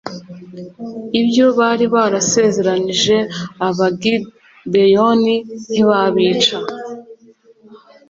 [1.21, 3.15] ibyo bari barasezeranyije
[3.67, 5.35] abagibeyoni
[5.71, 6.57] ntibabica